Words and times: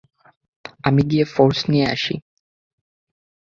আমি 0.83 1.01
গিয়ে 1.03 1.25
ফোর্স 1.25 1.59
নিয়ে 1.71 1.85
আসি। 1.87 2.15